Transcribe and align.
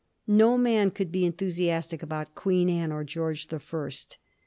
No 0.25 0.57
man 0.57 0.89
could 0.89 1.11
be 1.11 1.25
enthusiastic 1.25 2.01
about 2.01 2.33
Queen 2.33 2.69
Anne 2.71 2.91
or 2.91 3.03
George 3.03 3.49
the 3.49 3.59
First. 3.59 4.17